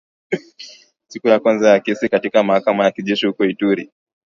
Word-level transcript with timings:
Siku 1.07 1.27
ya 1.27 1.39
kwanza 1.39 1.69
ya 1.69 1.79
kesi 1.79 2.09
katika 2.09 2.43
mahakama 2.43 2.83
ya 2.85 2.91
kijeshi 2.91 3.25
huko 3.27 3.45
Ituri 3.45 3.91